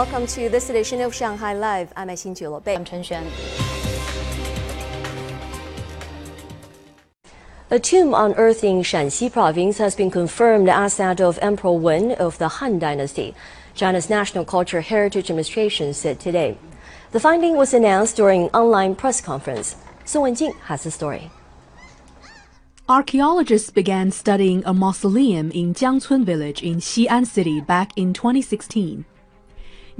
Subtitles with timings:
[0.00, 1.92] welcome to this edition of Shanghai Live.
[1.94, 2.74] I'm Xin Bei.
[2.74, 3.26] I'm Chen Xuan.
[7.70, 12.38] A tomb unearthed in Shaanxi province has been confirmed as that of Emperor Wen of
[12.38, 13.34] the Han Dynasty.
[13.74, 16.56] China's National Cultural Heritage Administration said today.
[17.10, 19.76] The finding was announced during an online press conference.
[20.06, 21.30] Song Wenjing has the story.
[22.88, 29.04] Archaeologists began studying a mausoleum in Jiangcun village in Xi'an city back in 2016.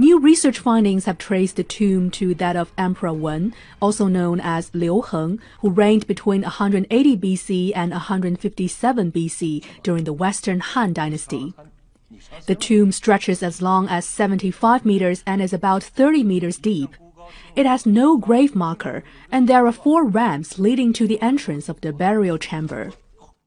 [0.00, 4.74] New research findings have traced the tomb to that of Emperor Wen, also known as
[4.74, 11.52] Liu Heng, who reigned between 180 BC and 157 BC during the Western Han Dynasty.
[12.46, 16.96] The tomb stretches as long as 75 meters and is about 30 meters deep.
[17.54, 21.82] It has no grave marker, and there are four ramps leading to the entrance of
[21.82, 22.92] the burial chamber.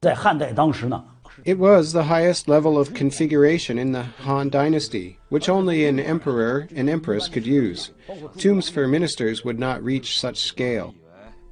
[1.44, 6.68] It was the highest level of configuration in the Han Dynasty, which only an emperor
[6.74, 7.90] and empress could use.
[8.38, 10.94] Tombs for ministers would not reach such scale.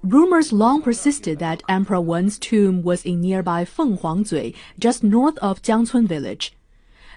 [0.03, 6.07] Rumors long persisted that Emperor Wen's tomb was in nearby Fenghuangzui, just north of Jiangcun
[6.07, 6.53] village.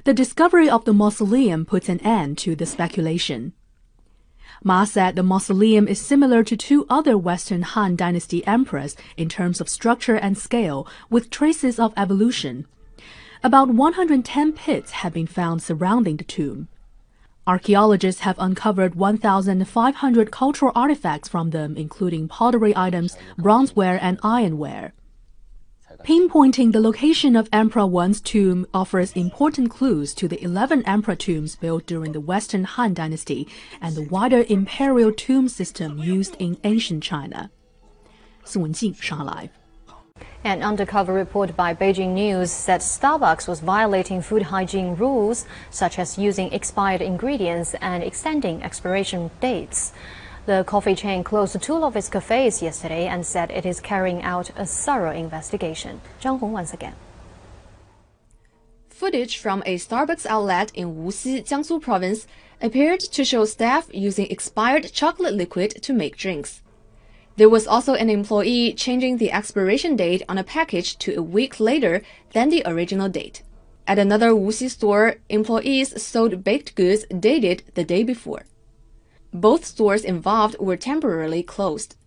[0.03, 3.53] The discovery of the mausoleum puts an end to the speculation.
[4.63, 9.59] Ma said the mausoleum is similar to two other Western Han Dynasty emperors in terms
[9.59, 12.65] of structure and scale, with traces of evolution.
[13.43, 16.67] About 110 pits have been found surrounding the tomb.
[17.47, 24.93] Archaeologists have uncovered 1,500 cultural artifacts from them, including pottery items, bronzeware, and ironware.
[26.03, 31.55] Pinpointing the location of Emperor Wen's tomb offers important clues to the 11 emperor tombs
[31.55, 33.47] built during the Western Han Dynasty
[33.81, 37.49] and the wider imperial tomb system used in ancient China.
[38.43, 39.49] Song Wenjing, Shanghai.
[40.43, 46.17] An undercover report by Beijing News said Starbucks was violating food hygiene rules, such as
[46.17, 49.91] using expired ingredients and extending expiration dates.
[50.45, 54.51] The coffee chain closed two of its cafes yesterday and said it is carrying out
[54.55, 56.01] a thorough investigation.
[56.21, 56.93] Zhang Hong once again.
[58.89, 62.27] Footage from a Starbucks outlet in Wuxi, Jiangsu province
[62.61, 66.61] appeared to show staff using expired chocolate liquid to make drinks.
[67.37, 71.59] There was also an employee changing the expiration date on a package to a week
[71.59, 73.41] later than the original date.
[73.87, 78.43] At another Wuxi store, employees sold baked goods dated the day before.
[79.35, 81.97] Both stores involved were temporarily closed.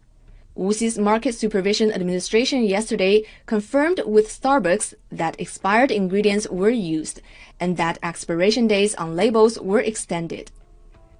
[0.56, 7.20] Wuxi's Market Supervision Administration yesterday confirmed with Starbucks that expired ingredients were used
[7.60, 10.50] and that expiration dates on labels were extended.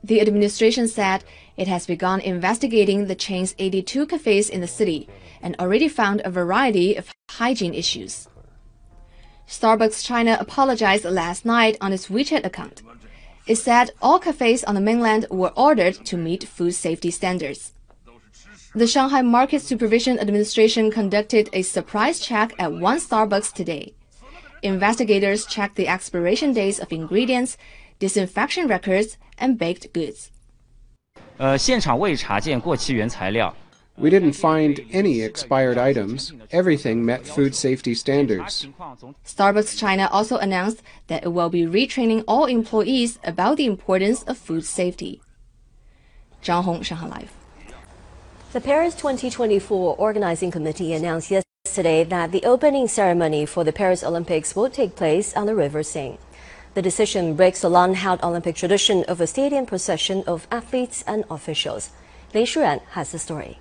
[0.02, 1.24] The administration said
[1.58, 5.10] it has begun investigating the chain's 82 cafes in the city
[5.42, 8.28] and already found a variety of hygiene issues.
[9.46, 12.80] Starbucks China apologized last night on its WeChat account
[13.47, 17.73] It said all cafes on the mainland were ordered to meet food safety standards.
[18.73, 23.93] The Shanghai Market Supervision Administration conducted a surprise check at one Starbucks today.
[24.63, 27.57] Investigators checked the expiration dates of ingredients,
[27.99, 30.29] disinfection records, and baked goods.
[31.37, 33.53] 呃，现场未查见过期原材料。
[33.98, 36.32] We didn't find any expired items.
[36.50, 38.66] Everything met food safety standards.
[39.24, 44.38] Starbucks China also announced that it will be retraining all employees about the importance of
[44.38, 45.20] food safety.
[46.42, 47.32] Zhang Hong, Shanghai Live.
[48.52, 54.54] The Paris 2024 Organizing Committee announced yesterday that the opening ceremony for the Paris Olympics
[54.54, 56.18] will take place on the River Seine.
[56.74, 61.90] The decision breaks the long-held Olympic tradition of a stadium procession of athletes and officials.
[62.32, 63.58] Lin Shuran has the story.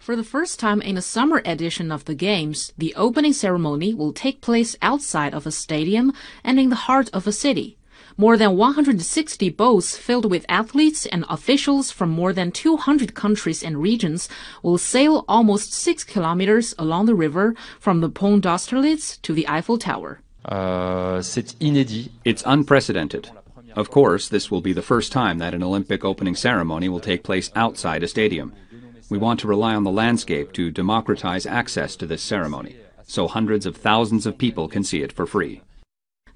[0.00, 4.14] For the first time in a summer edition of the Games, the opening ceremony will
[4.14, 7.76] take place outside of a stadium and in the heart of a city.
[8.16, 13.76] More than 160 boats filled with athletes and officials from more than 200 countries and
[13.76, 14.30] regions
[14.62, 19.76] will sail almost 6 kilometers along the river from the Pont d'Austerlitz to the Eiffel
[19.76, 20.22] Tower.
[20.46, 22.08] Uh, c'est inédit.
[22.24, 23.28] It's unprecedented.
[23.76, 27.22] Of course, this will be the first time that an Olympic opening ceremony will take
[27.22, 28.54] place outside a stadium.
[29.10, 33.66] We want to rely on the landscape to democratize access to this ceremony, so hundreds
[33.66, 35.62] of thousands of people can see it for free.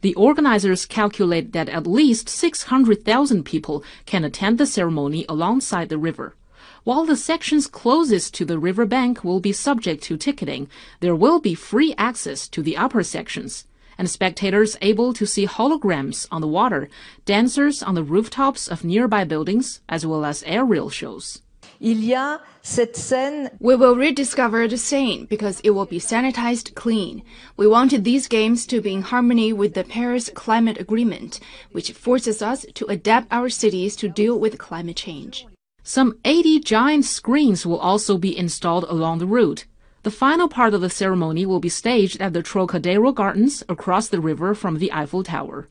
[0.01, 6.35] The organizers calculate that at least 600,000 people can attend the ceremony alongside the river.
[6.83, 10.69] While the sections closest to the riverbank will be subject to ticketing,
[10.99, 13.67] there will be free access to the upper sections,
[13.97, 16.89] and spectators able to see holograms on the water,
[17.25, 21.41] dancers on the rooftops of nearby buildings, as well as aerial shows
[21.80, 26.76] il y a cette scène We will rediscover the Seine because it will be sanitized
[26.76, 27.24] clean.
[27.56, 31.40] We wanted these games to be in harmony with the Paris Climate Agreement,
[31.72, 35.48] which forces us to adapt our cities to deal with climate change.
[35.84, 39.66] Some 80 giant screens will also be installed along the route.
[40.04, 44.22] The final part of the ceremony will be staged at the Trocadero Gardens across the
[44.22, 45.68] river from the Eiffel Tower.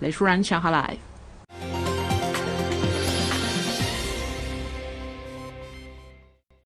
[0.00, 1.07] 雷舒然，上海 Live。